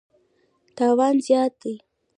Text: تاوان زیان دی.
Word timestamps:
تاوان 0.75 1.15
زیان 1.25 1.51
دی. 1.61 1.73